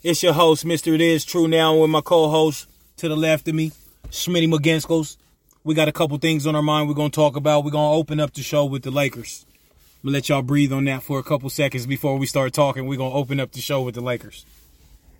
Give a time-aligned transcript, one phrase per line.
[0.00, 0.94] It's your host, Mr.
[0.94, 2.68] It Is True Now, with my co-host
[2.98, 3.72] to the left of me,
[4.10, 5.16] Schmitty McGinskos.
[5.64, 7.64] We got a couple things on our mind we're gonna talk about.
[7.64, 9.44] We're gonna open up the show with the Lakers.
[9.50, 12.86] I'm gonna let y'all breathe on that for a couple seconds before we start talking.
[12.86, 14.46] We're gonna open up the show with the Lakers.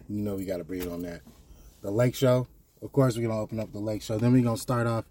[0.09, 1.23] You know we got to breathe on that.
[1.83, 2.47] The Lake Show.
[2.81, 4.17] Of course, we're gonna open up the Lake Show.
[4.17, 5.07] Then we're gonna start off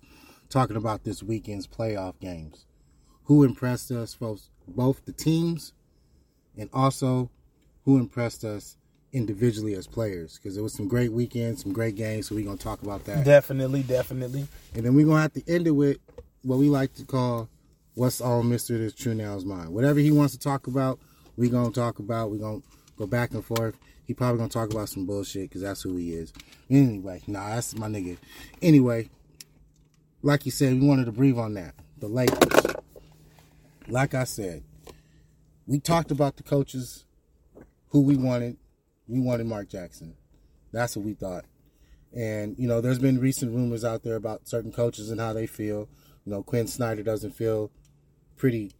[0.47, 2.63] talking about this weekend's playoff games.
[3.25, 5.73] Who impressed us, both both the teams,
[6.57, 7.31] and also
[7.83, 8.77] who impressed us
[9.13, 10.37] individually as players.
[10.37, 12.27] Because it was some great weekends, some great games.
[12.27, 13.25] So we're gonna talk about that.
[13.25, 14.47] Definitely, definitely.
[14.75, 15.97] And then we're gonna have to end it with
[16.43, 17.49] what we like to call
[17.95, 18.77] what's on Mr.
[18.77, 19.73] This True Now's mind.
[19.73, 20.99] Whatever he wants to talk about,
[21.35, 22.31] we're gonna talk about.
[22.31, 22.61] We're gonna
[22.97, 23.75] go back and forth.
[24.05, 26.31] He probably gonna talk about some bullshit because that's who he is.
[26.69, 28.17] Anyway, nah, that's my nigga.
[28.61, 29.09] Anyway,
[30.21, 31.75] like you said, we wanted to breathe on that.
[31.97, 32.75] The Lakers.
[33.89, 34.63] Like I said,
[35.65, 37.05] we talked about the coaches
[37.89, 38.57] who we wanted.
[39.07, 40.15] We wanted Mark Jackson.
[40.71, 41.45] That's what we thought.
[42.15, 45.47] And, you know, there's been recent rumors out there about certain coaches and how they
[45.47, 45.89] feel.
[46.25, 47.71] You know, Quin Snyder doesn't feel
[48.37, 48.71] pretty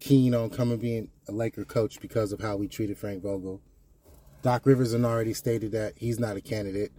[0.00, 3.60] keen on coming being a Laker coach because of how we treated Frank Vogel.
[4.42, 6.92] Doc Rivers had already stated that he's not a candidate.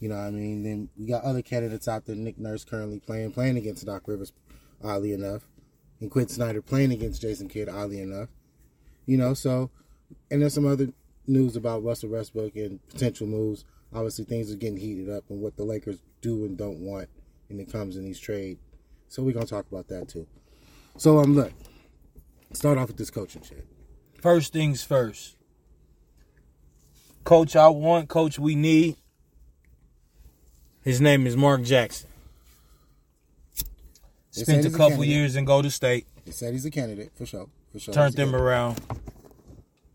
[0.00, 0.64] You know I mean?
[0.64, 2.16] Then we got other candidates out there.
[2.16, 4.32] Nick Nurse currently playing, playing against Doc Rivers,
[4.82, 5.42] oddly enough.
[6.00, 8.28] And Quin Snyder playing against Jason Kidd, oddly enough.
[9.06, 9.70] You know, so,
[10.28, 10.88] and there's some other
[11.26, 13.64] news about Russell Westbrook and potential moves.
[13.92, 17.08] Obviously, things are getting heated up and what the Lakers do and don't want
[17.48, 18.58] when it comes in these trade.
[19.08, 20.26] So we're gonna talk about that too.
[20.96, 21.52] So um, look,
[22.52, 23.66] start off with this coaching shit.
[24.20, 25.36] First things first.
[27.24, 28.96] Coach I want, coach we need.
[30.82, 32.08] His name is Mark Jackson.
[34.30, 36.06] Spent a he's a couple years in Golden State.
[36.24, 37.48] They said he's a candidate for sure.
[37.72, 37.94] For sure.
[37.94, 38.80] turned them around.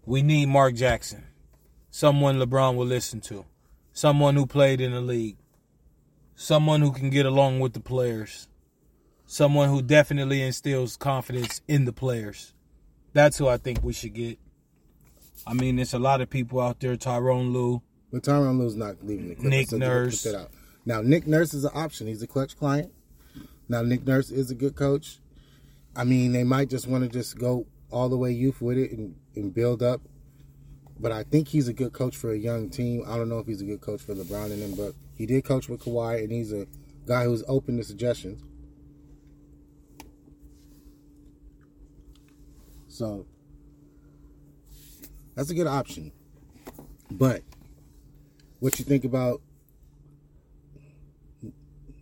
[0.07, 1.25] We need Mark Jackson,
[1.89, 3.43] someone LeBron will listen to,
[3.91, 5.35] someone who played in the league,
[6.33, 8.47] someone who can get along with the players,
[9.25, 12.53] someone who definitely instills confidence in the players.
[13.11, 14.39] That's who I think we should get.
[15.45, 17.81] I mean, there's a lot of people out there, Tyronn Lue.
[18.09, 19.51] But Tyronn Lue's not leaving the Clippers.
[19.51, 20.23] Nick so Nurse.
[20.23, 20.51] Put that out.
[20.85, 22.07] Now Nick Nurse is an option.
[22.07, 22.93] He's a clutch client.
[23.67, 25.19] Now Nick Nurse is a good coach.
[25.97, 28.91] I mean, they might just want to just go all the way youth with it
[28.91, 30.01] and, and build up.
[30.99, 33.03] But I think he's a good coach for a young team.
[33.07, 35.45] I don't know if he's a good coach for LeBron and them, but he did
[35.45, 36.65] coach with Kawhi, and he's a
[37.05, 38.43] guy who's open to suggestions.
[42.87, 43.27] So
[45.35, 46.11] that's a good option.
[47.11, 47.43] But
[48.59, 49.41] what you think about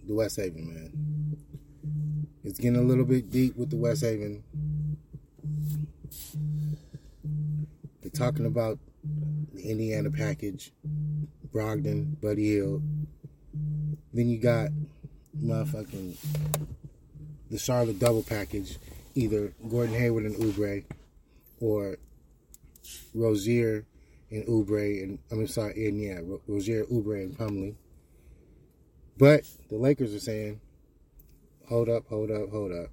[0.07, 1.38] the West Haven, man?
[2.46, 4.44] It's getting a little bit deep with the West Haven.
[8.02, 8.80] They're talking about
[9.53, 10.72] the Indiana package,
[11.53, 12.84] Brogdon, Buddy Hield.
[14.13, 14.69] Then you got
[15.41, 16.18] motherfucking
[17.50, 18.78] the Charlotte double package,
[19.14, 20.85] either Gordon Hayward and Oubre,
[21.59, 21.97] or
[23.14, 23.85] Rozier
[24.32, 27.76] and Oubre, and I mean sorry, and yeah, Ro- Rozier, Oubre, and Plumlee.
[29.17, 30.59] But the Lakers are saying,
[31.70, 32.90] hold up, hold up, hold up.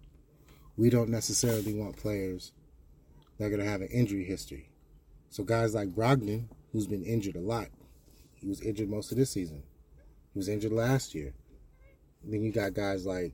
[0.77, 2.53] We don't necessarily want players
[3.43, 4.69] that are going to have an injury history.
[5.29, 7.67] So guys like Brogdon, who's been injured a lot,
[8.35, 9.65] he was injured most of this season.
[10.33, 11.35] He was injured last year.
[12.23, 13.33] Then you got guys like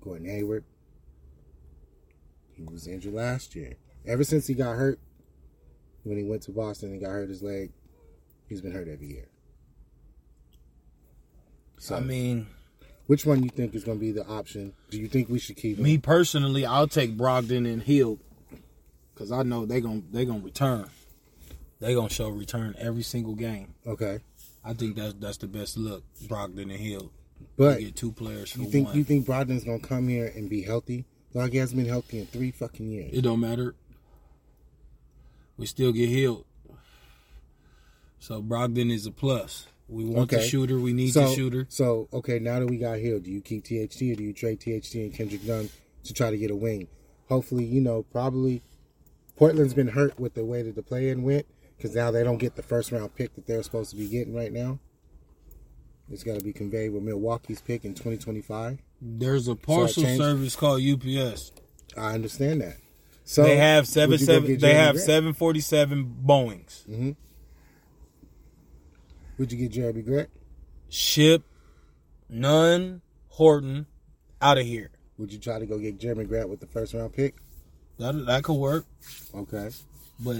[0.00, 0.64] Gordon Hayward.
[2.54, 3.74] He was injured last year.
[4.06, 5.00] Ever since he got hurt,
[6.04, 7.72] when he went to Boston and got hurt his leg,
[8.48, 9.28] he's been hurt every year.
[11.78, 12.46] So, I mean,
[13.06, 14.74] which one you think is going to be the option?
[14.90, 15.84] Do you think we should keep him?
[15.84, 18.20] me personally, I'll take Brogdon and Hield.
[19.18, 20.88] Because I know they gonna they gonna return.
[21.80, 23.74] They gonna show return every single game.
[23.84, 24.20] Okay,
[24.64, 26.04] I think that's that's the best look.
[26.26, 27.10] Brogdon and Hield.
[27.56, 28.96] but You get two players you think one.
[28.96, 31.04] you think Brogdon's gonna come here and be healthy?
[31.34, 33.10] Like he hasn't been healthy in three fucking years.
[33.12, 33.74] It don't matter.
[35.56, 36.44] We still get healed.
[38.20, 39.66] So Brogdon is a plus.
[39.88, 40.46] We want the Okay.
[40.48, 40.78] shooter.
[40.78, 41.66] We need so, the shooter.
[41.70, 44.60] So okay, now that we got healed, do you keep THT or do you trade
[44.60, 45.70] THT and Kendrick Nunn
[46.04, 46.86] to try to get a wing?
[47.28, 48.62] Hopefully, you know, probably
[49.38, 51.46] Portland's been hurt with the way that the play-in went
[51.76, 54.34] because now they don't get the first round pick that they're supposed to be getting
[54.34, 54.80] right now.
[56.10, 58.80] It's got to be conveyed with Milwaukee's pick in 2025.
[59.00, 60.20] There's a parcel changed?
[60.20, 61.52] service called UPS.
[61.96, 62.78] I understand that.
[63.22, 64.58] So they have seven seven.
[64.58, 66.84] They have seven forty seven Boeing's.
[66.88, 67.10] Mm-hmm.
[69.38, 70.30] Would you get Jerami Grant?
[70.88, 71.44] Ship,
[72.28, 73.86] none, Horton,
[74.40, 74.90] out of here.
[75.18, 77.36] Would you try to go get Jerami Grant with the first round pick?
[77.98, 78.84] That that could work.
[79.34, 79.70] Okay.
[80.20, 80.36] But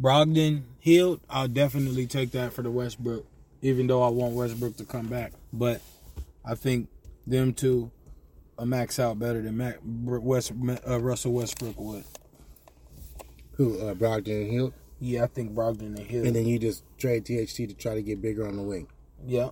[0.00, 3.26] Brogdon, Hield, I'll definitely take that for the Westbrook.
[3.62, 5.80] Even though I want Westbrook to come back, but
[6.44, 6.88] I think
[7.26, 7.90] them two
[8.56, 10.52] are max out better than Mac, West,
[10.86, 12.04] uh, Russell Westbrook would.
[13.54, 13.78] Who?
[13.80, 16.26] Uh, Brogdon and Hield, Yeah, I think Brogdon and Hield.
[16.26, 18.86] and then you just trade THT to try to get bigger on the wing.
[19.26, 19.50] yeah,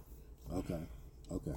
[0.54, 0.78] Okay.
[1.32, 1.54] Okay.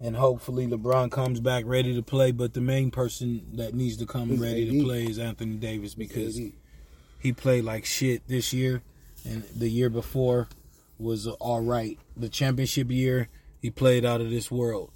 [0.00, 2.30] And hopefully LeBron comes back ready to play.
[2.32, 4.74] But the main person that needs to come It's ready AD.
[4.74, 6.40] to play is Anthony Davis because
[7.20, 8.82] he played like shit this year,
[9.24, 10.48] and the year before
[10.98, 11.98] was all right.
[12.16, 13.28] The championship year,
[13.60, 14.90] he played out of this world.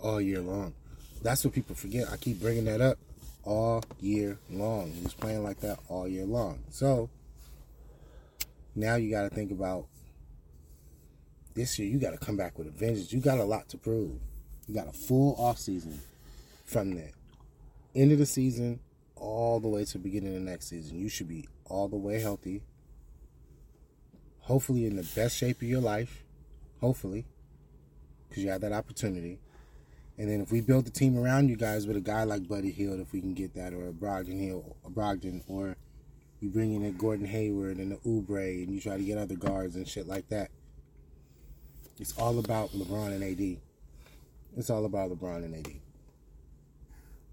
[0.00, 0.74] all year long.
[1.22, 2.08] That's what people forget.
[2.10, 2.98] I keep bringing that up
[3.44, 4.92] all year long.
[4.92, 6.60] He was playing like that all year long.
[6.70, 7.08] So
[8.74, 9.86] now you got to think about
[11.54, 11.88] this year.
[11.88, 13.12] You got to come back with a vengeance.
[13.12, 14.18] You got a lot to prove.
[14.66, 16.00] You got a full off season
[16.64, 17.10] from the
[17.94, 18.80] end of the season
[19.14, 20.98] all the way to the beginning of the next season.
[20.98, 22.62] You should be all the way healthy.
[24.40, 26.24] Hopefully in the best shape of your life.
[26.80, 27.26] Hopefully.
[28.28, 29.38] Because you have that opportunity.
[30.18, 32.70] And then if we build the team around you guys with a guy like Buddy
[32.70, 35.76] Hield, if we can get that, or a Brogdon Hield, a Brogdon, or
[36.40, 39.36] you bring in a Gordon Hayward and a Oubre, and you try to get other
[39.36, 40.50] guards and shit like that.
[41.98, 43.60] It's all about LeBron and AD.
[44.56, 45.72] It's all about LeBron and AD.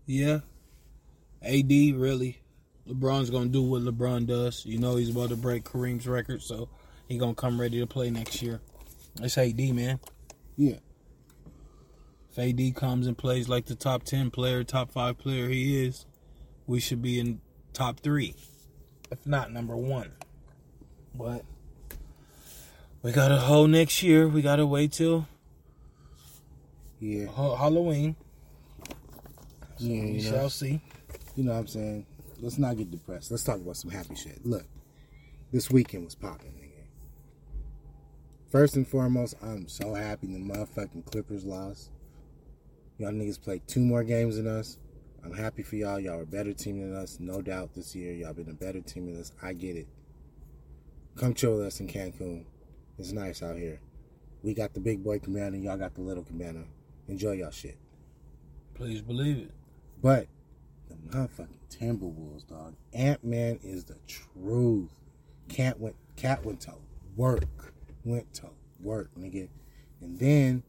[0.06, 0.40] Yeah.
[1.42, 2.42] AD really.
[2.88, 4.66] LeBron's gonna do what LeBron does.
[4.66, 6.68] You know he's about to break Kareem's record, so
[7.08, 8.60] he gonna come ready to play next year.
[9.22, 10.00] It's AD, man.
[10.58, 10.78] Yeah.
[12.32, 16.06] If AD comes and plays like the top ten player, top five player he is,
[16.68, 17.40] we should be in
[17.72, 18.36] top three.
[19.12, 20.12] If not number one.
[21.16, 21.46] But
[23.02, 24.28] we got a whole next year.
[24.28, 25.28] We gotta wait till
[27.04, 27.26] Yeah.
[27.26, 28.16] Ha- Halloween.
[29.76, 30.30] So Yeah, we you know.
[30.38, 30.82] shall see.
[31.36, 32.06] You know what I'm saying?
[32.40, 33.30] Let's not get depressed.
[33.30, 34.46] Let's talk about some happy shit.
[34.46, 34.66] Look,
[35.52, 36.86] this weekend was popping, nigga.
[38.50, 41.92] First and foremost, I'm so happy the motherfucking Clippers lost.
[42.98, 44.78] Y'all niggas played two more games than us.
[45.26, 46.00] I'm happy for y'all.
[46.00, 47.74] Y'all are a better team than us, no doubt.
[47.76, 49.34] This year, y'all been a better team than us.
[49.42, 49.88] I get it.
[51.18, 52.46] Come chill with us in Cancun.
[52.98, 53.82] It's nice out here.
[54.42, 55.58] We got the big boy commander.
[55.58, 56.64] Y'all got the little commander.
[57.08, 57.78] Enjoy y'all shit.
[58.74, 59.52] Please believe it.
[60.02, 60.28] But
[60.90, 62.76] the motherfucking Timberwolves, dog.
[62.94, 64.90] Ant Man is the truth.
[65.50, 66.74] Cat went cat went to
[67.16, 67.74] work.
[68.06, 69.50] Went to work, nigga.
[70.02, 70.64] And then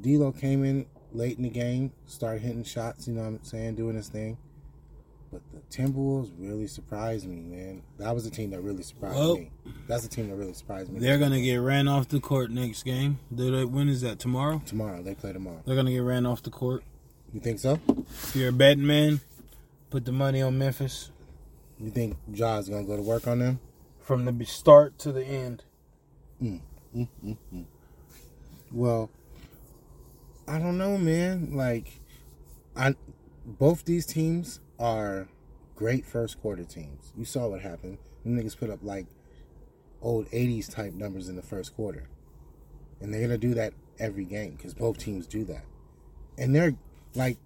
[0.00, 3.76] D'Lo came in late in the game, started hitting shots, you know what I'm saying,
[3.76, 4.38] doing his thing.
[5.32, 7.82] But the Timberwolves really surprised me, man.
[7.98, 9.50] That was the team that really surprised Well- me.
[9.88, 11.00] That's the team that really surprised me.
[11.00, 13.18] They're gonna get ran off the court next game.
[13.30, 14.18] They, when is that?
[14.18, 14.60] Tomorrow?
[14.66, 15.02] tomorrow.
[15.02, 15.62] They play tomorrow.
[15.64, 16.84] They're gonna get ran off the court.
[17.32, 17.80] You think so?
[17.88, 19.20] If you're a betting man,
[19.88, 21.10] put the money on Memphis
[21.80, 23.58] You think Ja's gonna go to work on them?
[24.00, 25.64] from the start to the end.
[26.42, 26.60] Mm,
[26.94, 27.64] mm, mm,
[28.70, 29.08] well,
[30.46, 31.54] I don't know, man.
[31.56, 32.00] Like,
[32.76, 32.94] I
[33.46, 35.28] both these teams are
[35.76, 37.12] great first quarter teams.
[37.16, 37.98] You saw what happened.
[38.24, 39.06] Them niggas put up like
[40.02, 42.08] old '80s type numbers in the first quarter,
[43.00, 45.64] and they're gonna do that every game because both teams do that.
[46.36, 46.74] And they're
[47.14, 47.38] like,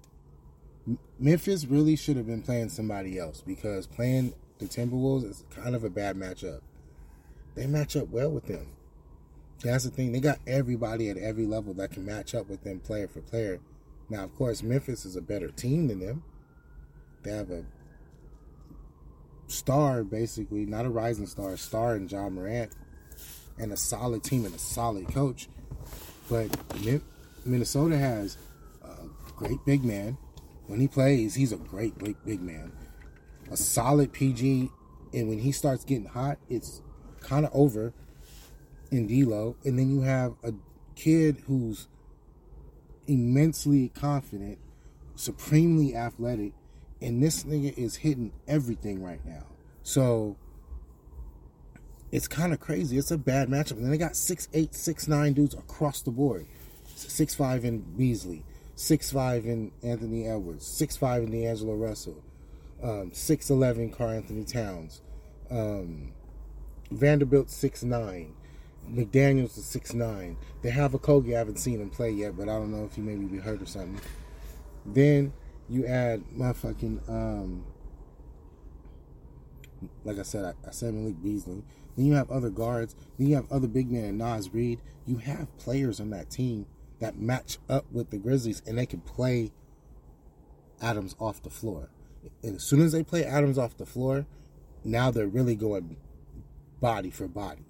[1.19, 5.85] Memphis really should have been playing somebody else because playing the Timberwolves is kind of
[5.85, 6.61] a bad matchup.
[7.55, 8.69] They match up well with them.
[9.62, 10.12] That's the thing.
[10.12, 13.61] They got everybody at every level that can match up with them player for player.
[14.09, 16.23] Now, of course, Memphis is a better team than them.
[17.26, 17.64] They have a
[19.49, 22.71] star, basically, not a rising star, a star in John Morant,
[23.59, 25.49] and a solid team and a solid coach.
[26.30, 26.56] But
[27.45, 28.37] Minnesota has
[28.85, 30.16] a great big man
[30.66, 32.73] When he plays, he's a great big, big man.
[33.50, 34.71] A solid PG,
[35.12, 36.83] and when he starts getting hot, it's
[37.21, 37.92] kind of over
[38.90, 39.56] in D'Lo.
[39.64, 40.52] And then you have a
[40.97, 41.87] kid who's
[43.06, 44.59] immensely confident,
[45.14, 46.52] supremely athletic,
[47.06, 49.44] and this nigga is hitting everything right now.
[49.84, 50.36] So
[52.10, 52.98] it's kind of crazy.
[52.98, 53.72] It's a bad matchup.
[53.72, 56.46] And then they got six eight, six nine dudes across the board.
[56.96, 58.42] Six five in Beasley,
[58.75, 62.25] six five in Anthony Edwards, six five in D'Angelo Russell,
[62.82, 65.02] um, six eleven Karl-Anthony Towns,
[65.50, 66.12] um,
[66.90, 68.34] Vanderbilt six nine,
[68.90, 70.38] McDaniel's is six nine.
[70.62, 71.34] They have a Kogi.
[71.34, 73.62] I haven't seen him play yet, but I don't know if he maybe be hurt
[73.62, 74.00] or something.
[74.86, 75.32] Then
[75.68, 77.64] you add my fucking um,
[80.04, 81.62] like I said, I, I said Malik Beasley.
[81.96, 82.94] Then you have other guards.
[83.18, 84.80] Then you have other big men, and Naz Reid.
[85.06, 86.66] You have players on that team
[87.00, 89.52] that match up with the Grizzlies, and they can play
[90.80, 91.90] Adams off the floor.
[92.42, 94.26] And as soon as they play Adams off the floor,
[94.85, 95.96] now they're really going
[96.80, 97.64] body for body,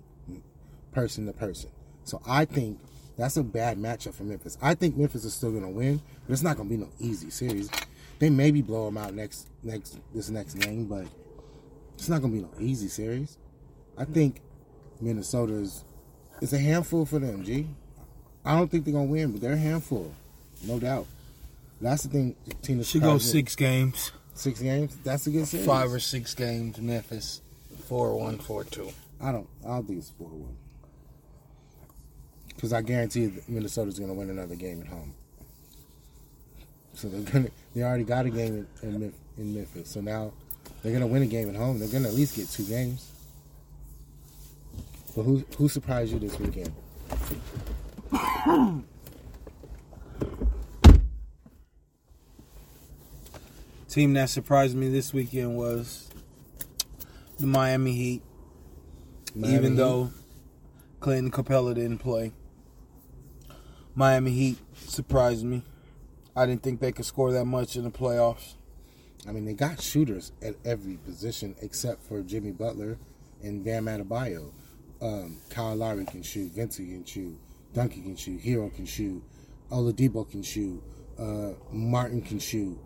[0.93, 1.71] person to person.
[2.05, 2.81] So I think
[3.19, 4.57] that's a bad matchup for Memphis.
[4.63, 6.91] I think Memphis is still going to win, but it's not going to be no
[7.01, 7.71] easy series.
[8.19, 11.07] They maybe blow them out next next this next game, but
[11.95, 13.39] it's not going to be no easy series.
[13.99, 14.13] I hmm.
[14.13, 14.41] think
[15.01, 15.85] Minnesota's
[16.41, 17.45] it's a handful for them.
[17.45, 17.67] G.
[18.45, 20.15] I don't think they're gonna win, but they're a handful,
[20.63, 21.07] no doubt.
[21.81, 22.37] That's the thing.
[22.63, 24.97] Tina Should go six games, six games.
[25.03, 25.67] That's a good series.
[25.67, 26.79] five or six games.
[26.79, 27.43] Memphis,
[27.87, 28.93] four one, four two.
[29.21, 29.49] I don't.
[29.65, 30.57] I'll don't think it's four one.
[32.55, 35.15] Because I guarantee that Minnesota's gonna win another game at home.
[36.95, 37.51] So they're gonna.
[37.77, 39.91] They already got a game in, in, in Memphis.
[39.91, 40.33] So now
[40.83, 41.79] they're gonna win a game at home.
[41.79, 43.13] They're gonna at least get two games.
[45.15, 46.73] But who who surprised you this weekend?
[53.91, 56.09] Team that surprised me this weekend was
[57.39, 58.23] the Miami Heat.
[59.35, 59.77] Miami even Heat?
[59.77, 60.11] though
[61.01, 62.33] Clinton Capela didn't play.
[63.95, 65.63] Miami Heat surprised me.
[66.37, 68.55] I didn't think they could score that much in the playoffs.
[69.27, 72.99] I mean, they got shooters at every position except for Jimmy Butler
[73.43, 74.53] and Bam Adebayo.
[75.01, 77.39] Um, Kyle Lowry can shoot, Vincent can shoot,
[77.73, 79.23] Duncan can shoot, Herro can shoot,
[79.71, 80.83] Oladipo can shoot,
[81.19, 82.79] uh, Martin can shoot,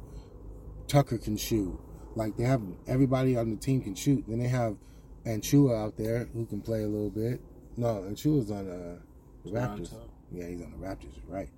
[0.89, 1.79] Tucker can shoot.
[2.17, 4.25] Like they have everybody on the team can shoot.
[4.27, 4.77] Then they have
[5.25, 7.41] Achiuwa out there who can play a little bit.
[7.77, 8.97] No, Achiuwa's on uh,
[9.45, 9.91] the Raptors.
[9.91, 10.11] Toronto.
[10.33, 11.49] Yeah, he's on the Raptors, right?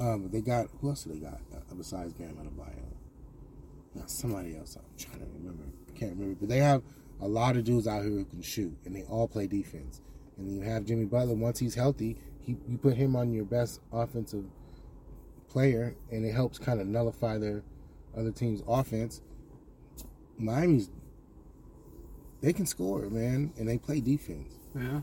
[0.00, 2.84] Um, they got who else do they got uh, besides Bam Adebayo?
[3.94, 4.76] Now, somebody else.
[4.76, 5.64] I'm trying to remember.
[5.88, 6.36] I can't remember.
[6.40, 6.82] But they have
[7.20, 10.00] a lot of dudes out here who can shoot, and they all play defense.
[10.36, 11.34] And you have Jimmy Butler.
[11.34, 14.44] Once he's healthy, he you put him on your best offensive
[15.48, 17.62] player, and it helps kind of nullify their
[18.16, 19.20] other team's offense.
[20.38, 20.90] Miami's
[22.40, 24.54] they can score, man, and they play defense.
[24.74, 25.00] Yeah.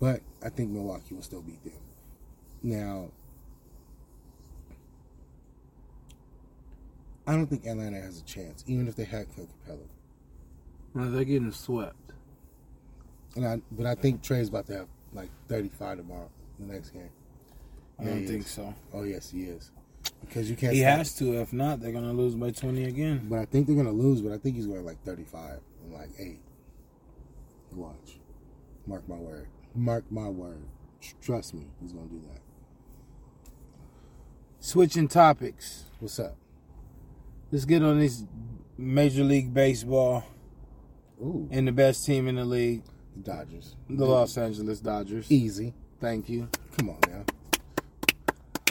[0.00, 1.74] But I think Milwaukee will still beat them.
[2.62, 3.10] Now,
[7.26, 9.78] I don't think Atlanta has a chance, even if they had Clint Capela.
[10.94, 12.12] No, they're getting swept.
[13.36, 17.10] And I, but I think Trae's about to have like 35 tomorrow, the next game.
[17.98, 18.50] I Yeah, don't think is.
[18.50, 18.74] so.
[18.92, 19.70] Oh yes, he is.
[20.22, 20.72] Because you can't.
[20.72, 21.34] He has to.
[21.40, 23.26] If not, they're gonna lose by twenty again.
[23.28, 24.22] But I think they're gonna lose.
[24.22, 26.40] But I think he's going like 35 and like eight.
[27.72, 28.18] Watch.
[28.86, 29.46] Mark my word.
[29.74, 30.62] Mark my word.
[31.20, 32.40] Trust me, he's gonna do that.
[34.58, 35.84] Switching topics.
[36.00, 36.36] What's up?
[37.52, 38.22] Let's get on this
[38.78, 40.24] Major League Baseball
[41.20, 42.82] Ooh, and the best team in the league,
[43.16, 43.74] the Dodgers.
[43.88, 45.30] the Los Angeles Dodgers.
[45.30, 45.74] Easy.
[46.00, 46.48] Thank you.
[46.78, 47.24] Come on now.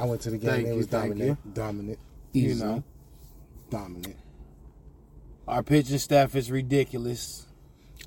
[0.02, 0.50] I went to the game.
[0.50, 1.54] Thank it you, was thank dominant.
[1.54, 2.00] Dominant.
[2.32, 2.64] You Easy.
[2.64, 2.84] know.
[3.70, 4.16] Dominant.
[5.48, 7.48] Our pitching staff is ridiculous.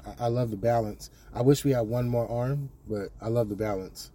[0.07, 1.11] I, I love the balance.
[1.35, 4.11] I wish we had one more arm, but I love the balance.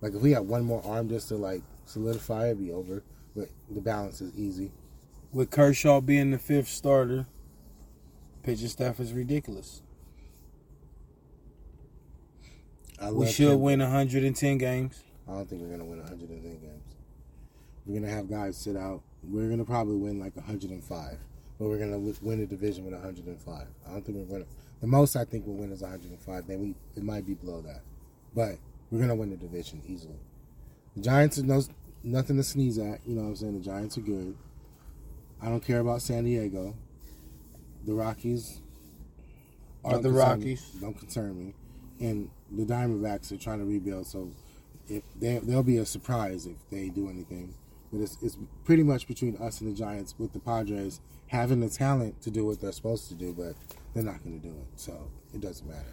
[0.00, 3.04] Like if we had one more arm just to like solidify, it'd be over.
[3.36, 4.72] But the balance is easy.
[5.34, 7.26] With Kershaw being the fifth starter,
[8.44, 9.82] pitching staff is ridiculous.
[13.00, 13.60] I We should him.
[13.60, 15.02] win 110 games.
[15.28, 16.94] I don't think we're gonna win 110 games.
[17.84, 19.02] We're gonna have guys sit out.
[19.28, 21.18] We're gonna probably win like 105,
[21.58, 23.66] but we're gonna win the division with 105.
[23.88, 24.46] I don't think we're gonna.
[24.80, 26.46] The most I think we'll win is 105.
[26.46, 27.80] Then we it might be below that,
[28.36, 30.20] but we're gonna win the division easily.
[30.94, 31.60] The Giants are no,
[32.04, 33.00] nothing to sneeze at.
[33.04, 33.54] You know what I'm saying?
[33.54, 34.36] The Giants are good.
[35.44, 36.74] I don't care about San Diego.
[37.84, 38.60] The Rockies
[39.84, 40.72] Are the Rockies.
[40.74, 41.54] me- don't concern me,
[42.00, 44.30] and the Diamondbacks are trying to rebuild, so
[44.88, 47.54] if they they'll be a surprise if they do anything.
[47.92, 51.68] but it's it's pretty much between us and the Giants with the Padres having the
[51.68, 53.54] talent to do what they're supposed to do, but
[53.92, 54.66] they're not going to do it.
[54.76, 55.92] So it doesn't matter.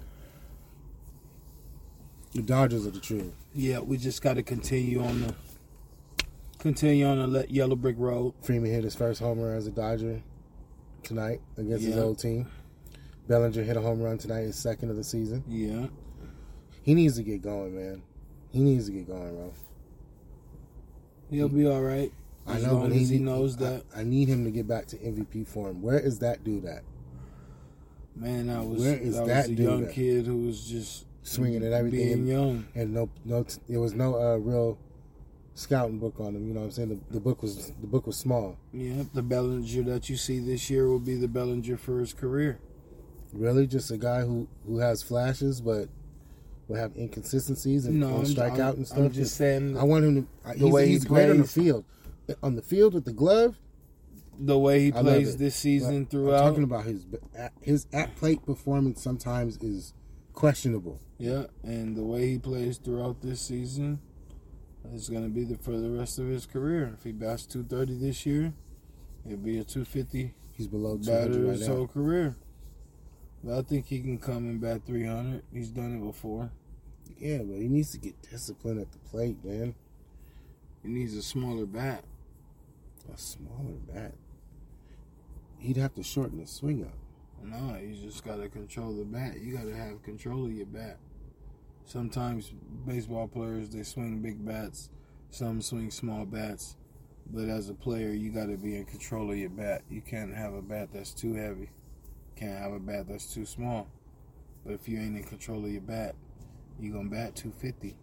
[2.34, 3.34] The Dodgers are the truth.
[3.54, 5.36] Yeah, we just got to continue on the
[6.62, 8.34] continue on the yellow brick road.
[8.42, 10.22] Freeman hit his first homer as a Dodger
[11.04, 12.48] tonight against his old team.
[13.28, 15.44] Bellinger hit a home run tonight, his second of the season.
[15.48, 15.88] Yeah,
[16.84, 18.04] He needs to get going, man.
[18.52, 19.54] He needs to get going, bro.
[21.30, 22.12] he'll be all right.
[22.48, 23.84] I know, but he, he knows that.
[23.96, 25.82] I, need him to get back to MVP form.
[25.82, 26.82] Where is that dude at?
[28.16, 29.92] Man, I was Where is that, that was a dude young at?
[29.94, 32.68] kid who was just Swinging at everything being and- young.
[32.76, 34.78] and no no there was no uh, real
[35.54, 36.90] scouting book on him you know what i'm saying?
[37.10, 38.58] The, the book was the book was small.
[38.74, 42.60] Yeah, the Bellinger that you see this year will be the Bellinger for his career.
[43.34, 43.68] really?
[43.68, 45.90] Just a guy who who has flashes but
[46.68, 49.00] will have inconsistencies and, No, and strike I'm- out and stuff?
[49.00, 51.38] I'm just saying i want him to I- the he's, way he he's great on
[51.40, 51.84] the field.
[52.42, 53.58] On the field with the glove?
[54.40, 56.44] The way he I plays this season But throughout.
[56.44, 57.06] i'm talking about his
[57.62, 59.94] his at plate performance sometimes is
[60.34, 61.00] questionable.
[61.18, 64.00] Yeah, and the way he plays throughout this season
[64.94, 66.92] is going to be the for the rest of his career.
[66.98, 68.54] If he bats 230 this year,
[69.26, 72.36] it'll be a 250 he's below 200 batter right his now whole career.
[73.44, 75.44] But I think he can come and bat 300.
[75.54, 76.52] He's done it before.
[77.18, 79.74] yeah but he needs to get disciplined at the plate man
[80.84, 82.04] He needs a smaller bat.
[83.14, 84.14] a smaller bat
[85.60, 86.98] he'd have to shorten the swing up
[87.44, 89.40] No, you just got to control the bat.
[89.40, 90.98] You got to have control of your bat.
[91.92, 92.54] Sometimes
[92.88, 94.90] baseball players they swing big bats,
[95.30, 96.78] some swing small bats,
[97.30, 99.82] but as a player you got to be in control of your bat.
[99.90, 101.70] You can't have a bat that's too heavy.
[102.38, 103.90] Can't have a bat that's too small.
[104.66, 106.16] But if you ain't in control of your bat,
[106.80, 107.98] you're gonna bat 250.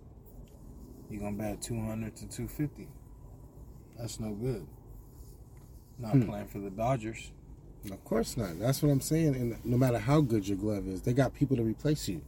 [1.09, 2.89] You're gonna bat 200 to 250.
[3.97, 4.67] That's no good.
[5.99, 6.27] Not Hmm.
[6.27, 7.33] playing for the Dodgers.
[7.91, 8.59] Of course not.
[8.59, 9.35] That's what I'm saying.
[9.35, 12.21] And no matter how good your glove is, they got people to replace you.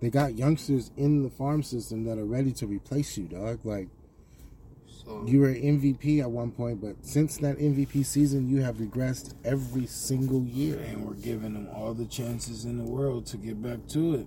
[0.00, 3.60] They got youngsters in the farm system that are ready to replace you, dog.
[3.64, 3.88] Like
[4.86, 8.76] So you were an MVP at one point, but since that MVP season, you have
[8.76, 10.78] regressed every single year.
[10.78, 14.26] and we're giving him all the chances in the world to get back to it.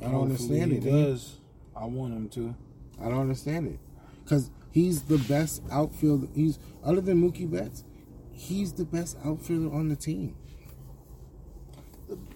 [0.00, 1.40] I don't understand it, does.
[1.74, 2.54] I want him to.
[3.00, 3.78] I don't understand it
[4.22, 6.28] because he's the best outfielder.
[6.34, 7.82] He's other than Mookie Betts,
[8.30, 10.36] he's the best outfielder on the team.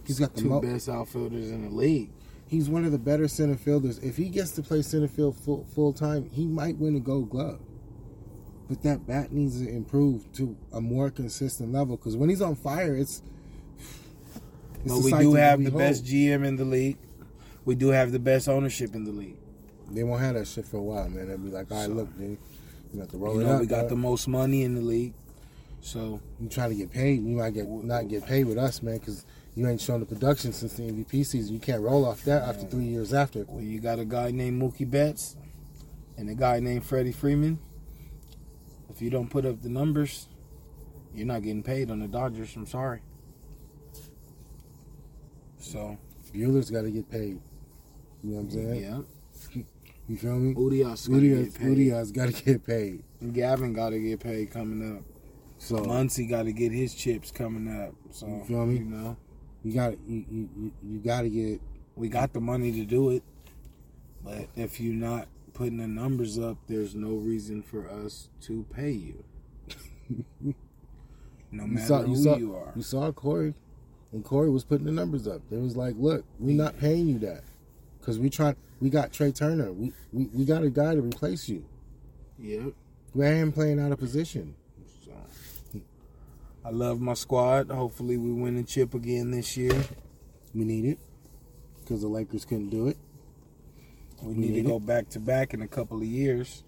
[0.04, 2.10] He's got the Two mo- best outfielders in the league.
[2.48, 3.98] He's one of the better center fielders.
[3.98, 7.30] If he gets to play center field full, full time, he might win a gold
[7.30, 7.60] glove.
[8.68, 12.54] But that bat needs to improve to a more consistent level because when he's on
[12.56, 13.22] fire, it's.
[14.84, 16.98] it's But we do have the best GM in the league.
[17.64, 19.36] We do have the best ownership in the league.
[19.90, 21.28] They won't have that shit for a while, man.
[21.28, 22.36] They'll be like, all right, look, dude,
[22.92, 23.60] you have to roll You know, up.
[23.60, 23.90] we got dog.
[23.90, 25.14] the most money in the league.
[25.80, 27.22] So You trying to get paid?
[27.22, 29.24] You might get not get paid with us, man, because
[29.58, 31.52] you ain't shown the production since the MVP season.
[31.52, 33.40] You can't roll off that after three years after.
[33.42, 35.34] when you got a guy named Mookie Betts
[36.16, 37.58] and a guy named Freddie Freeman,
[38.88, 40.28] if you don't put up the numbers,
[41.12, 42.54] you're not getting paid on the Dodgers.
[42.54, 43.00] I'm sorry.
[45.58, 45.98] So
[46.32, 47.40] Buehler's got to get paid.
[48.22, 48.80] You know what I'm saying?
[49.54, 49.62] yeah,
[50.06, 50.54] You feel me?
[50.54, 51.76] Urías got to get paid.
[51.78, 53.02] Urías got to get paid.
[53.32, 55.02] Gavin got to get paid coming up.
[55.58, 57.92] So Muncy got to get his chips coming up.
[58.12, 58.76] So You feel me?
[58.78, 59.16] You know,
[59.64, 61.60] you got you you, you, you got to get.
[61.96, 63.22] we got the money to do it,
[64.24, 68.90] but if you're not putting the numbers up, there's no reason for us to pay
[68.90, 69.24] you.
[71.50, 72.72] no You matter saw who you saw you are.
[72.76, 73.54] you saw Corey,
[74.12, 75.42] and Corey was putting the numbers up.
[75.50, 77.42] They was like, look, we're not paying you that
[78.00, 78.56] because we tried.
[78.80, 79.72] We got Trea Turner.
[79.72, 81.64] We, we we got a guy to replace you.
[82.38, 82.72] Yep.
[83.14, 84.54] We had him playing out of position.
[86.64, 87.70] I love my squad.
[87.70, 89.72] Hopefully we win the chip again this year.
[90.54, 90.98] We need it
[91.80, 92.96] because the Lakers couldn't do it.
[94.22, 96.64] We We need to need go back to back in a couple of years.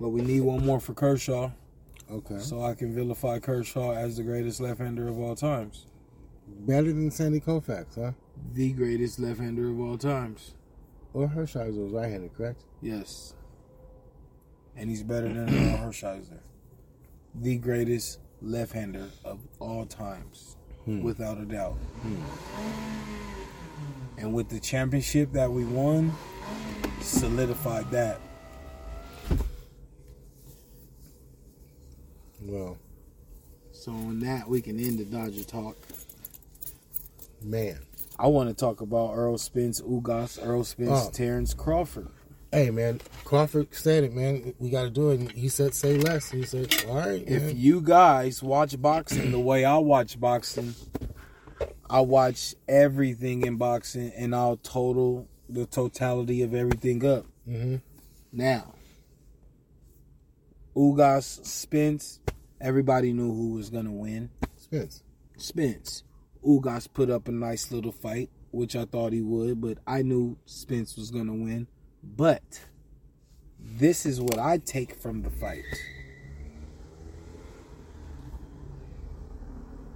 [0.00, 1.50] But we need one more for Kershaw
[2.10, 2.38] Okay.
[2.40, 5.86] so I can vilify Kershaw as the greatest left-hander of all times.
[6.48, 8.12] Better than Sandy Koufax, huh?
[8.54, 10.54] The greatest left-hander of all times.
[11.12, 12.64] Or Hershiser was right-handed, correct?
[12.80, 13.34] Yes.
[14.76, 16.40] And he's better than Hershiser.
[17.34, 21.02] The greatest left-hander of all times, hmm.
[21.02, 21.74] without a doubt.
[22.02, 22.22] Hmm.
[24.18, 26.12] And with the championship that we won,
[27.00, 28.20] solidified that.
[32.42, 32.78] Well,
[33.72, 35.76] So on that, we can end the Dodger talk.
[37.42, 37.78] man.
[38.20, 41.10] I want to talk about Errol Spence, Ugas, Errol Spence, Oh.
[41.12, 42.08] Terrence Crawford.
[42.50, 44.54] Hey man, Crawford said it, man.
[44.58, 45.20] We got to do it.
[45.20, 47.56] And he said, "Say less." He said, "All right." If man.
[47.58, 50.74] you guys watch boxing the way I watch boxing,
[51.90, 57.26] I watch everything in boxing and I'll total the totality of everything up.
[57.44, 57.76] hmm
[58.32, 58.74] Now,
[60.74, 62.20] Ugas Spence,
[62.60, 64.30] everybody knew who was gonna win.
[64.56, 65.02] Spence.
[65.36, 66.02] Spence.
[66.42, 70.38] Ugas put up a nice little fight, which I thought he would, but I knew
[70.46, 71.66] Spence was gonna win.
[72.02, 72.60] But
[73.58, 75.64] this is what I take from the fight.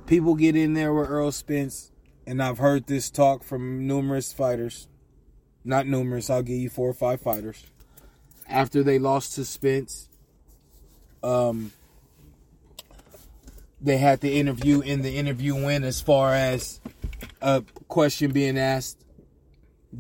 [0.07, 1.91] People get in there with Errol Spence,
[2.27, 4.89] and I've heard this talk from numerous fighters.
[5.65, 7.65] Not numerous, I'll give you four or five fighters.
[8.49, 10.09] After they lost to Spence,
[11.23, 11.73] um,
[13.81, 16.81] they had the interview in the interview win as far as
[17.41, 19.02] a question being asked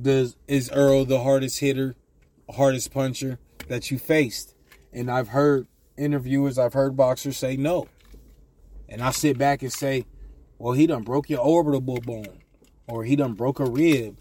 [0.00, 1.94] does is Errol the hardest hitter,
[2.50, 4.54] hardest puncher that you faced?
[4.92, 7.88] And I've heard interviewers, I've heard boxers say no.
[8.88, 10.06] And I sit back and say,
[10.58, 12.42] well, he done broke your orbital bone,
[12.86, 14.18] or he done broke a rib,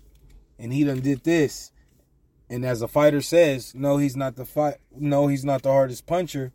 [0.57, 1.71] and he done did this.
[2.49, 4.75] And as a fighter says, no, he's not the fight.
[4.95, 6.51] No, he's not the hardest puncher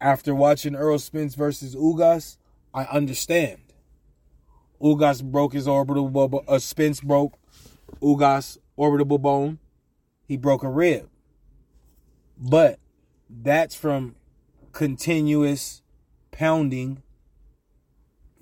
[0.00, 2.36] after watching Errol Spence versus Ugas,
[2.74, 3.60] I understand.
[4.80, 6.44] Ugas broke his orbital bone.
[6.46, 7.38] Uh, Spence broke
[8.00, 9.58] Ugas' orbital bone.
[10.26, 11.08] He broke a rib.
[12.38, 12.78] But
[13.28, 14.16] that's from
[14.72, 15.82] continuous
[16.30, 17.02] pounding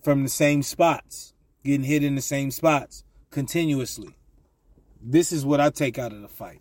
[0.02, 4.16] from the same spots, getting hit in the same spots continuously.
[5.00, 6.60] This is what I take out of the fight.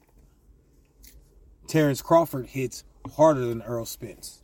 [1.67, 2.84] Terrence Crawford hits
[3.15, 4.43] harder than Errol Spence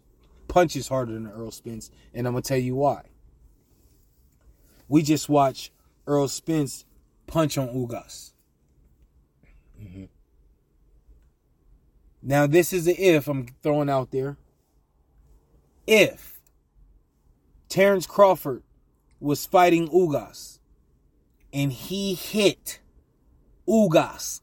[0.50, 3.04] punches harder than Errol Spence, and I'm gonna tell you why.
[4.90, 5.72] We just watched
[6.06, 6.84] Errol Spence
[7.30, 8.32] punch on Ugas.
[9.82, 10.06] Mm-hmm.
[12.22, 14.38] Now this is a if I'm throwing out there.
[15.88, 16.40] If
[17.70, 18.64] Terrence Crawford
[19.20, 20.60] was fighting Ugas
[21.54, 22.80] and he hit
[23.68, 24.42] Ugas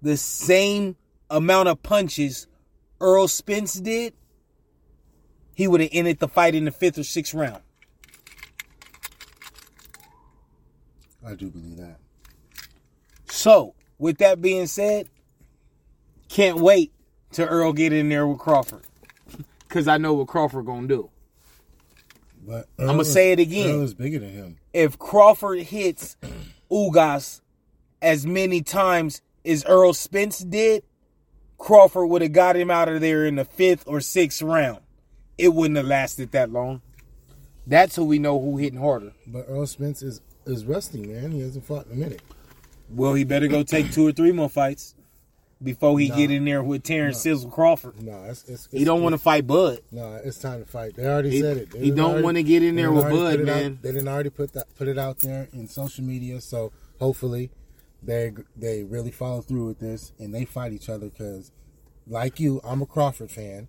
[0.00, 0.96] the same
[1.30, 2.46] amount of punches
[3.00, 4.14] Errol Spence did,
[5.54, 7.62] he would have ended the fight in the fifth or sixth round.
[11.24, 11.98] I do believe that.
[13.42, 15.08] So, with that being said,
[16.28, 16.92] can't wait
[17.32, 18.82] to Errol get in there with Crawford.
[19.68, 21.10] Cause I know what Crawford gonna do.
[22.46, 23.70] But I'ma say it again.
[23.70, 24.58] Errol is bigger than him.
[24.72, 26.16] If Crawford hits
[26.70, 27.40] Ugas
[28.00, 30.84] as many times as Errol Spence did,
[31.58, 34.82] Crawford would have got him out of there in the fifth or sixth round.
[35.36, 36.80] It wouldn't have lasted that long.
[37.66, 39.14] That's who we know who hitting harder.
[39.26, 41.32] But Errol Spence is is rusty, man.
[41.32, 42.22] He hasn't fought in a minute.
[42.94, 44.94] Well, he better go take two or three more fights
[45.62, 46.16] before he Nah.
[46.16, 48.02] get in there with Terrence Sizzle Crawford.
[48.02, 49.80] No, it's, it's, He don't want to fight Bud.
[49.92, 50.96] No, it's time to fight.
[50.96, 51.70] They already He- said it.
[51.70, 53.78] They he don't wanna get in there with Bud, put it out- man.
[53.80, 56.40] they didn't already put that put it out there in social media.
[56.40, 57.50] So hopefully
[58.02, 61.52] they they really follow through with this and they fight each other because,
[62.08, 63.68] like you, I'm a Crawford fan.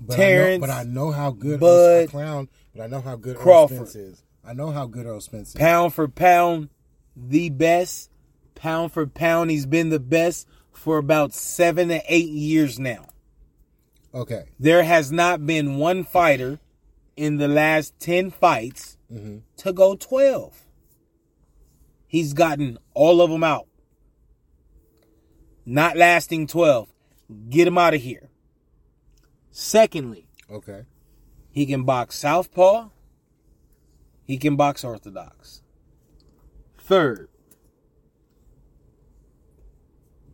[0.00, 2.48] But Terrence, I know, but I know how good Bud, a clown.
[2.74, 3.76] But I know how good Crawford.
[3.76, 4.22] Errol Spence is.
[4.44, 5.54] I know how good Errol Spence is.
[5.54, 6.70] Pound for pound,
[7.16, 8.10] the best.
[8.54, 13.06] Pound for pound, he's been the best for about seven to eight years now.
[14.12, 16.58] Okay, There has not been one fighter
[17.16, 19.38] in the last 10 fights mm-hmm.
[19.58, 20.62] to go 12.
[22.06, 23.68] He's gotten all of them out.
[25.64, 26.88] Not lasting 12.
[27.50, 28.30] Get him out of here.
[29.52, 30.84] Secondly, okay,
[31.50, 32.88] he can box southpaw.
[34.24, 35.59] He can box orthodox.
[36.90, 37.28] Third,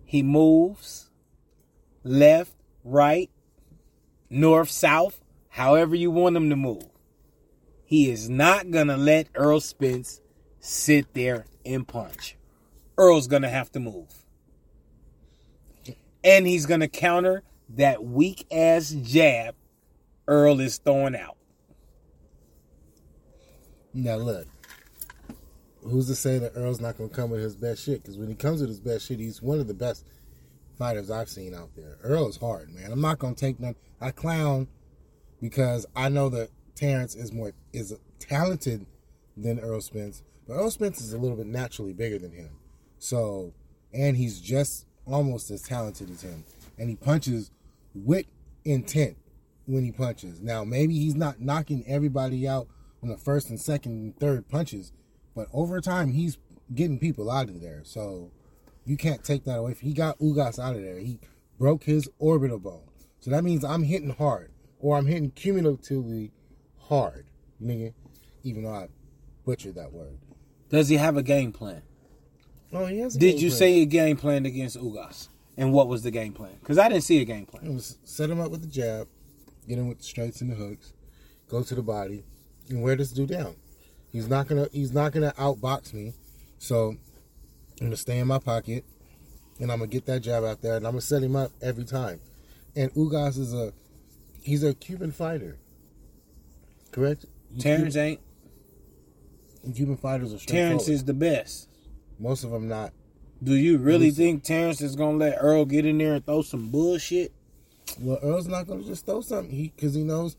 [0.07, 1.11] he moves
[2.03, 3.29] left, right,
[4.31, 6.89] north, south, however you want him to move.
[7.85, 10.23] He is not going to let Errol Spence
[10.59, 12.39] sit there and punch.
[12.99, 14.25] Errol's going to have to move.
[16.25, 19.55] And he's going to counter that weak ass jab
[20.27, 21.37] Errol is throwing out.
[23.93, 24.56] now look.
[25.89, 28.03] Who's to say that Errol's not going to come with his best shit?
[28.03, 30.05] Because when he comes with his best shit, he's one of the best
[30.79, 31.97] fighters I've seen out there.
[32.05, 32.93] Errol is hard, man.
[32.93, 33.77] I'm not going to take none.
[34.01, 34.69] I clown
[35.41, 38.87] because I know that Terrence is more is talented
[39.37, 42.51] than Errol Spence, but Errol Spence is a little bit naturally bigger than him.
[42.99, 43.55] So,
[43.93, 46.45] and he's just almost as talented as him,
[46.79, 47.51] and he punches
[47.95, 48.27] with
[48.65, 49.17] intent
[49.67, 50.41] when he punches.
[50.41, 52.69] Now, maybe he's not knocking everybody out
[53.03, 54.93] on the first and second and third punches,
[55.37, 56.39] but over time he's
[56.75, 57.83] getting people out of there.
[57.85, 58.33] So,
[58.85, 59.75] You can't take that away.
[59.81, 60.99] He got Ugas out of there.
[60.99, 61.19] He
[61.59, 62.89] broke his orbital bone.
[63.21, 66.31] So that means I'm hitting hard, or I'm hitting cumulatively
[66.89, 67.27] hard,
[67.63, 67.93] nigga.
[68.45, 68.89] Even though I
[69.45, 70.19] butchered that word.
[70.71, 71.83] Does he have a game plan?
[72.73, 73.17] Oh, he has.
[73.17, 73.59] a Did you plan.
[73.59, 75.29] say a game plan against Ugas?
[75.57, 76.57] And what was the game plan?
[76.61, 77.75] Because I didn't see a game It plan.
[77.75, 79.09] was set him up with the jab,
[79.67, 80.93] get him with the straights and the hooks,
[81.49, 82.25] go to the body,
[82.69, 83.57] and wear this dude down.
[84.13, 86.15] He's not gonna he's not gonna outbox me.
[86.59, 86.97] So
[87.81, 88.85] I'm gonna stay in my pocket
[89.61, 91.85] and I'm gonna get that jab out there and I'm gonna set him up every
[91.85, 92.21] time.
[92.75, 93.73] And Ugas is a
[94.43, 95.59] he's a Cuban fighter.
[96.93, 97.27] Correct?
[97.59, 98.21] Terrence ain't.
[99.63, 101.69] Cuban, Cuban fighters are Terrence is the best.
[102.19, 102.93] Most of them not.
[103.43, 106.71] Do you really think Terrence is gonna let Errol get in there and throw some
[106.71, 107.33] bullshit?
[108.01, 109.55] Well, Errol's not gonna just throw something.
[109.55, 110.37] He because he knows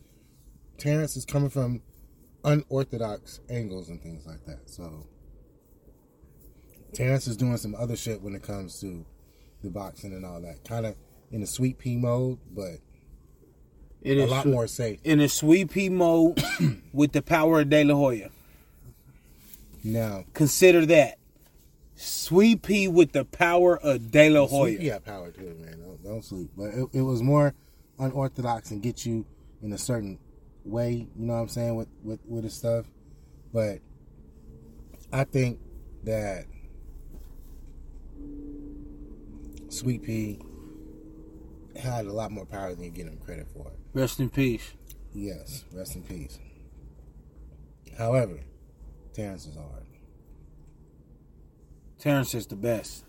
[0.77, 1.82] Terrence is coming from
[2.47, 4.69] unorthodox angles and things like that.
[4.69, 5.05] So
[6.93, 9.05] Terrence is doing some other shit when it comes to
[9.63, 10.63] the boxing and all that.
[10.63, 10.95] Kind of
[11.31, 12.77] in the sweet pea mode, but
[14.01, 14.99] It a is lot swe- more safe.
[15.03, 16.41] in a sweet pea mode
[16.93, 18.29] with the power of De La Hoya.
[19.83, 21.17] Now, Consider that.
[21.95, 24.69] Sweet pea with the power of De La Hoya.
[24.71, 25.79] sweet pea have power too, man.
[25.81, 26.49] Don't, don't sleep.
[26.55, 27.53] But it, it was more
[27.99, 29.25] unorthodox and get you
[29.62, 30.19] in a certain
[30.67, 31.08] way.
[31.15, 32.86] You know what I'm saying with with with his stuff.
[33.53, 33.80] But
[35.12, 35.60] I think
[36.03, 36.45] that
[39.69, 40.39] Sweet Pea
[41.80, 43.71] had a lot more power than you get him credit for.
[43.93, 44.73] Rest in peace.
[45.13, 46.39] Yes, rest in peace.
[47.97, 48.39] However,
[49.13, 49.86] Terrence is hard.
[51.97, 53.03] Terrence is the best.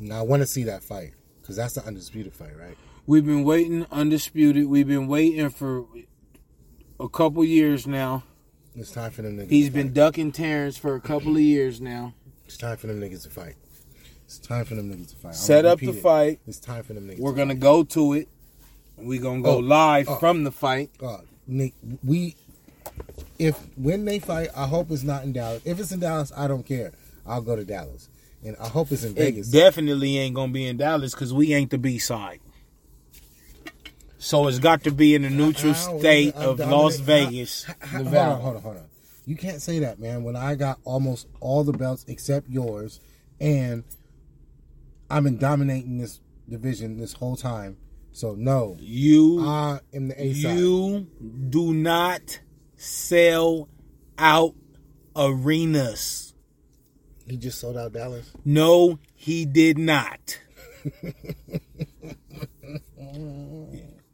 [0.00, 2.76] Now I want to see that fight because that's the undisputed fight, right?
[3.06, 4.66] We've been waiting undisputed.
[4.66, 5.86] We've been waiting for
[7.00, 8.24] a couple years now.
[8.74, 9.50] It's time for them niggas.
[9.50, 12.12] He's been ducking Terrence for a couple of years now.
[12.44, 13.54] It's time for them niggas to fight.
[14.26, 15.28] It's time for them niggas to fight.
[15.30, 16.02] I'm Set up the it.
[16.02, 16.40] fight.
[16.46, 17.20] It's time for them niggas.
[17.20, 17.60] We're to gonna fight.
[17.60, 18.28] go to it.
[18.98, 20.16] We're gonna go Oh, live oh.
[20.16, 20.90] from the fight.
[21.02, 22.34] Uh, Nick, we
[23.38, 25.62] if when they fight, I hope it's not in Dallas.
[25.64, 26.92] If it's in Dallas, I don't care.
[27.26, 28.08] I'll go to Dallas,
[28.44, 29.48] and I hope it's in It Vegas.
[29.48, 32.40] definitely ain't gonna be in Dallas because we ain't the B side.
[34.26, 37.64] So it's got to be in the neutral I state I'm of dominant- Las Vegas,
[37.92, 38.86] Hold on, hold on, hold on.
[39.24, 40.24] You can't say that, man.
[40.24, 42.98] When I got almost all the belts except yours,
[43.40, 43.84] and
[45.08, 47.76] I've been dominating this division this whole time.
[48.10, 50.58] So no, You I am the A side.
[50.58, 51.06] you
[51.48, 52.40] do not
[52.76, 53.68] sell
[54.18, 54.56] out
[55.14, 56.34] arenas.
[57.28, 58.32] He just sold out Dallas.
[58.44, 60.40] No, he did not.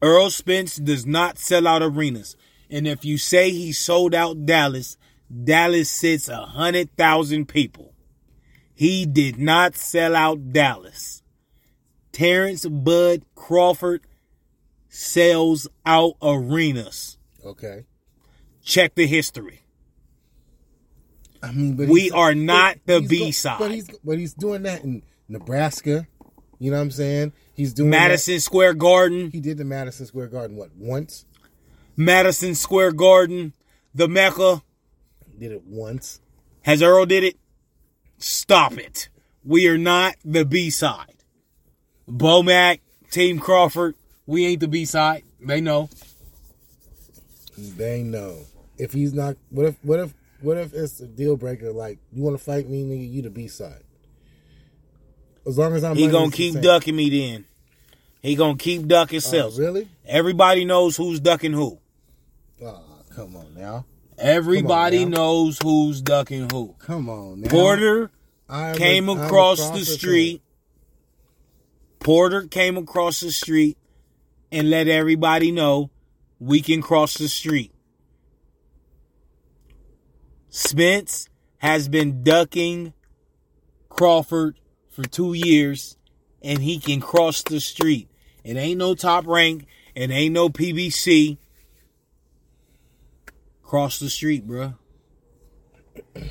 [0.02, 2.36] Errol Spence does not sell out arenas.
[2.68, 4.96] And if you say he sold out Dallas,
[5.44, 7.94] Dallas sits a hundred thousand people.
[8.74, 11.22] He did not sell out Dallas.
[12.10, 14.02] Terrence Bud Crawford
[14.88, 17.16] sells out arenas.
[17.44, 17.84] Okay.
[18.64, 19.60] Check the history.
[21.42, 23.58] I mean, but We are not the B side.
[23.58, 26.06] But he's but he's doing that in Nebraska.
[26.62, 27.32] You know what I'm saying?
[27.54, 29.32] He's doing that- Madison Square Garden.
[29.32, 31.24] He did the Madison Square Garden what once?
[31.96, 33.52] Madison Square Garden,
[33.92, 34.62] the Mecca.
[35.36, 36.20] Did it once?
[36.62, 37.36] Has Errol did it?
[38.18, 39.08] Stop it.
[39.44, 41.24] We are not the B side.
[42.08, 42.78] Bomac,
[43.10, 43.96] Team Crawford,
[44.26, 45.24] we ain't the B side.
[45.40, 45.90] They know.
[47.58, 48.46] They know.
[48.78, 51.72] If he's not, what if what if what if it's a deal breaker?
[51.72, 53.12] Like you want to fight me, nigga?
[53.12, 53.82] You the B side.
[55.46, 57.44] As long as I'm He gonna keep ducking me then.
[58.22, 59.58] He gonna keep ducking Oh, self.
[59.58, 59.88] really?
[60.06, 61.78] Everybody knows who's ducking who.
[62.62, 63.84] Oh, come on now.
[64.18, 65.16] Everybody now.
[65.16, 66.76] knows who's ducking who.
[66.78, 67.48] Come on now.
[67.50, 68.10] Porter
[68.48, 69.96] I'm came a across the Crawford fan.
[69.96, 70.42] street.
[71.98, 73.78] Porter came across the street
[74.52, 75.90] and let everybody know
[76.38, 77.72] we can cross the street.
[80.50, 81.28] Spence
[81.58, 82.92] has been ducking
[83.88, 84.56] Crawford
[84.92, 85.96] for two years
[86.42, 88.08] and he can cross the street.
[88.44, 89.66] It ain't no top rank.
[89.94, 91.38] It ain't no PBC.
[93.62, 94.76] Cross the street, bruh.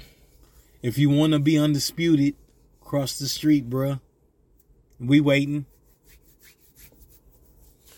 [0.84, 2.34] If you want to be undisputed,
[2.80, 4.00] cross the street, bruh.
[5.00, 5.67] We waiting.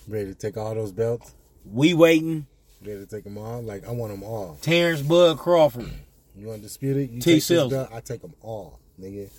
[0.06, 1.34] Ready to take all those belts?
[1.63, 2.45] We waiting.
[2.86, 3.62] Ready to take them all?
[3.62, 4.58] Like I want them all.
[4.62, 5.89] Terrence Bud Crawford.
[6.36, 7.10] You undisputed?
[7.10, 7.39] You T.
[7.39, 7.73] take.
[7.73, 9.30] I take them all, nigga.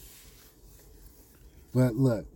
[1.74, 2.26] But look,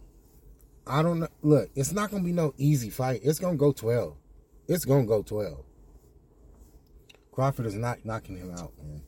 [0.86, 1.28] I don't know.
[1.42, 3.20] Look, it's not gonna be no easy fight.
[3.22, 4.16] It's gonna go twelve.
[4.66, 5.64] It's gonna go twelve.
[7.32, 9.02] Crawford is not knocking him out, man.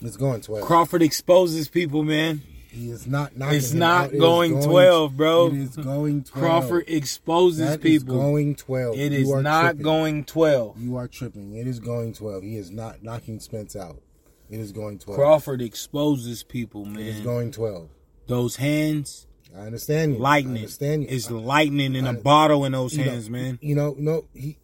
[0.00, 0.66] It's going twelve.
[0.66, 2.42] Crawford exposes people, man.
[2.68, 3.56] He is not knocking.
[3.56, 4.10] It's him not.
[4.10, 5.46] It is going 12, bro.
[5.46, 6.44] It is going twelve.
[6.44, 8.16] Crawford exposes That is people.
[8.16, 8.98] going twelve.
[8.98, 9.82] it is not tripping.
[9.82, 10.78] going 12.
[10.82, 11.54] You are tripping.
[11.54, 12.42] It is going twelve.
[12.42, 14.02] He is not knocking Spence out.
[14.50, 15.16] It is going twelve.
[15.18, 16.98] Crawford exposes people, man.
[16.98, 17.88] It is going twelve.
[18.26, 20.18] Those hands, I understand you.
[20.18, 20.56] I lightning.
[20.58, 21.08] understand you.
[21.10, 23.58] It's lightning in a I- bottle in those you know, hands, man.
[23.62, 24.24] You know, no.
[24.34, 24.58] He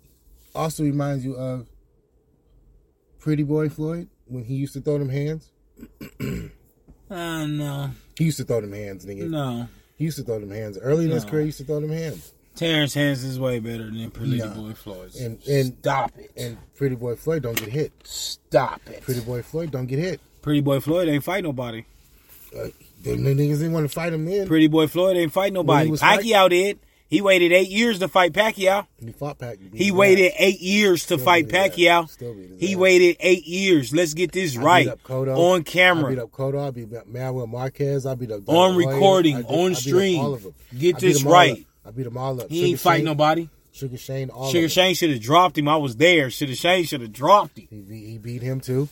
[0.55, 1.69] also reminds you of
[3.21, 5.51] Pretty Boy Floyd when he used to throw them hands.
[7.11, 9.29] Uh, no, He used to throw them hands, nigga.
[9.29, 9.69] no.
[9.99, 10.79] He used to throw them hands.
[10.79, 12.33] Early in his career, he used to throw them hands.
[12.57, 14.49] Terrance Hands is way better than Pretty No.
[14.49, 15.21] Boy Floyd's.
[15.21, 16.31] And- and- Stop it.
[16.39, 17.93] And Pretty Boy Floyd don't get hit.
[18.05, 19.03] Stop it.
[19.03, 20.23] Pretty Boy Floyd don't get hit.
[20.41, 21.85] Pretty Boy Floyd ain't fight nobody.
[22.59, 22.69] Uh,
[23.03, 24.47] them niggas didn't want to fight him then.
[24.47, 25.91] Pretty Boy Floyd ain't fight nobody.
[25.91, 26.79] Pacquiao did.
[27.09, 28.87] He waited eight years to fight Pacquiao.
[28.99, 29.59] he fought Pac.
[29.75, 31.47] He waited eight years to Still fight.
[31.49, 32.09] Pacquiao.
[32.09, 33.93] Still beat his He waited eight years.
[33.93, 36.67] Let's get this I beat right on I beat camera, up Cotto.
[36.69, 38.07] I beat up Manuel Marquez.
[38.07, 40.21] I beat up on Dana recording, did- on I beat up stream.
[40.21, 40.55] all of them.
[40.79, 41.67] Get this right.
[41.85, 42.49] I beat them all up.
[42.49, 43.49] He Sugar ain't fight Shane- nobody.
[43.73, 44.31] Sugar Shane.
[44.31, 44.69] All Sugar of them.
[44.71, 45.69] Shane should have dropped him.
[45.69, 46.31] I was there.
[46.31, 47.67] Sugar Shane should have dropped him.
[47.69, 48.89] He beat, he beat him too.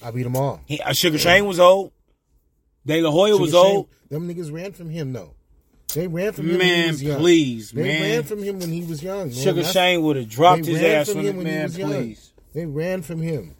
[0.00, 0.60] I beat them all.
[0.66, 1.90] He, uh, Sugar Shane was old.
[2.86, 3.88] De La Hoya was old.
[4.10, 5.34] Them niggas ran from him though.
[5.94, 7.18] They ran from him when he Man, was young.
[7.20, 8.02] please, They man.
[8.02, 9.28] ran from him when he was young.
[9.28, 9.30] Man.
[9.32, 12.16] Sugar That's- Shane would have dropped his ass from him when he man, was young.
[12.52, 13.54] They ran from him.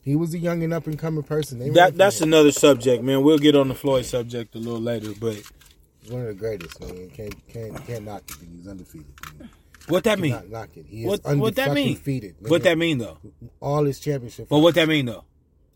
[0.00, 1.58] He was a young and up and coming person.
[1.58, 2.28] They That that's him.
[2.30, 3.22] another subject, man.
[3.22, 5.36] We'll get on the Floyd subject a little later, but
[6.00, 7.10] He's one of the greatest, man.
[7.10, 8.36] Can't can't can't knock it.
[8.56, 9.06] He's undefeated.
[9.38, 9.50] Man.
[9.88, 10.40] what that mean?
[10.48, 10.86] Knock it.
[10.88, 11.94] He is What what that mean?
[11.94, 12.36] Defeated.
[12.40, 13.18] What that mean though?
[13.60, 14.48] All his championship.
[14.48, 15.24] But what that mean though?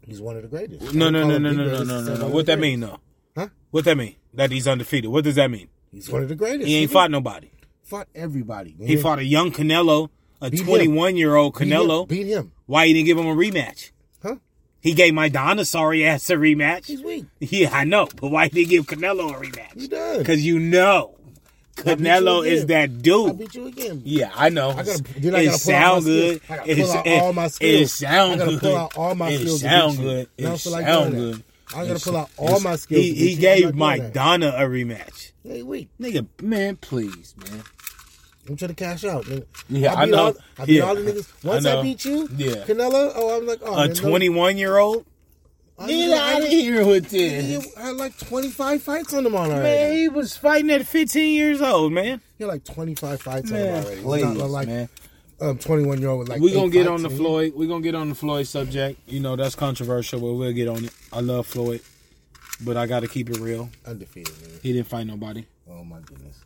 [0.07, 0.95] He's one of the greatest.
[0.95, 2.29] No, no, no, no, no, no, no, no, no.
[2.29, 2.99] What that mean though?
[3.37, 3.49] Huh?
[3.71, 4.17] What that mean?
[4.35, 5.11] That he's undefeated.
[5.11, 5.69] What does that mean?
[5.91, 6.67] He's one of the greatest.
[6.67, 7.51] He ain't fought nobody.
[7.83, 8.75] Fought everybody.
[8.81, 10.09] He fought a young Canelo,
[10.41, 10.67] a Beat him.
[10.67, 11.79] 21 year old Beat him.
[11.79, 12.09] Canelo.
[12.09, 12.53] Beat him.
[12.67, 13.91] Why he didn't give him a rematch?
[14.23, 14.37] Huh?
[14.81, 15.29] He gave my
[15.63, 16.87] sorry ass a rematch.
[16.87, 17.27] He's weak.
[17.41, 19.81] Yeah, I know, but why did he give Canelo a rematch?
[19.81, 20.19] He does.
[20.19, 21.22] Because you know, I beat you
[21.85, 23.39] Canelo is that I dude.
[23.39, 24.03] beat you again.
[24.05, 24.71] Yeah, I know.
[24.71, 26.43] I gotta, then I it gotta sound good.
[26.43, 26.51] Skills.
[26.51, 27.93] I gotta pull out all my it skills.
[27.93, 28.61] sound I gotta good.
[28.61, 29.61] pull out all my it skills.
[29.63, 30.29] to sound good.
[30.39, 31.45] It feel like sound good.
[31.75, 33.01] I gotta pull out all my skills.
[33.03, 33.49] He, he beat you.
[33.49, 33.99] I'm gave my.
[33.99, 35.33] Donna a rematch.
[35.43, 35.89] Yeah, he weak.
[36.01, 37.63] Nigga, man, please, man.
[38.49, 39.25] I'm trying to cash out.
[39.25, 39.47] nigga.
[39.69, 40.19] Yeah, I, I know.
[40.27, 40.83] All, I beat Yeah.
[40.85, 41.45] all the niggas.
[41.45, 41.83] Once I, know.
[41.83, 42.55] beat you, Yeah.
[42.67, 43.13] Canelo.
[43.15, 45.07] Oh, I'm like, oh, A man, no- 21 year old?
[45.83, 47.75] I Get out of here with He this.
[47.75, 49.63] had like 25 fights on him on already.
[49.63, 52.21] Man, he was fighting at 15 years old, man.
[52.39, 54.03] He had like 25 fights on Man, him already.
[54.03, 54.89] Please, not like man.
[55.41, 56.41] um 21 year old with like.
[56.41, 57.17] we eight gonna get fights, on the.
[57.17, 57.53] Floyd.
[57.57, 59.01] We're gonna get on the Floyd subject.
[59.07, 60.95] You know that's controversial, but we'll get on it.
[61.13, 61.81] I love Floyd,
[62.65, 63.69] but I got to keep it real.
[63.85, 64.61] Undefeated, man.
[64.63, 65.45] He didn't fight nobody.
[65.69, 66.39] Oh my goodness.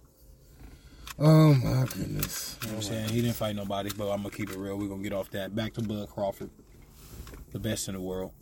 [1.18, 2.57] Oh my goodness.
[2.62, 4.77] You know what I'm saying he didn't fight nobody, but I'm gonna keep it real.
[4.79, 5.55] We're gonna get off that.
[5.55, 6.51] Back to Bud Crawford,
[7.53, 8.33] the best in the world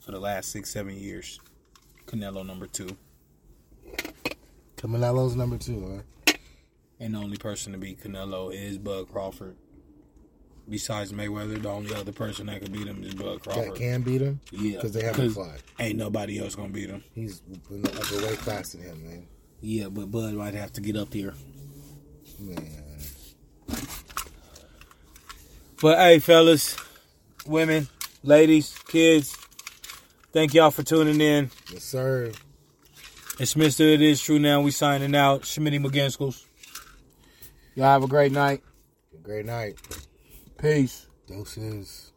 [0.00, 1.40] for the last six, seven years.
[2.06, 2.96] Canelo number two,
[4.76, 6.32] Canelo's number two, huh?
[6.98, 9.56] and the only person to beat Canelo is Bud Crawford.
[10.68, 13.72] Besides Mayweather, the only other person that could beat him is Bud Crawford.
[13.72, 14.40] That can beat him.
[14.52, 15.60] Yeah, because they haven't fought.
[15.78, 17.02] Ain't nobody else gonna beat him.
[17.14, 19.26] He's in the upper weight class than him, man.
[19.60, 21.34] Yeah, but Bud might have to get up here.
[22.38, 22.84] Man.
[25.80, 26.76] But hey, fellas,
[27.46, 27.88] women,
[28.22, 29.36] ladies, kids,
[30.32, 31.50] thank y'all for tuning in.
[31.72, 32.32] Yes, sir.
[33.38, 33.80] It's Mr.
[33.80, 34.60] It Is True Now.
[34.60, 35.42] We signing out.
[35.42, 36.44] Schmitty McGinskels.
[37.74, 38.62] Y'all have a great night.
[39.22, 39.78] Great night.
[40.58, 41.06] Peace.
[41.26, 42.09] Doses.